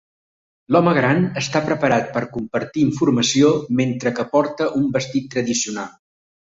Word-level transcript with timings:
L'home 0.75 0.93
gran 0.97 1.21
està 1.41 1.61
preparat 1.67 2.09
per 2.17 2.25
compartir 2.39 2.87
informació 2.87 3.53
mentre 3.83 4.17
que 4.21 4.29
porta 4.35 4.73
un 4.85 4.93
vestit 5.01 5.33
tradicional. 5.37 5.99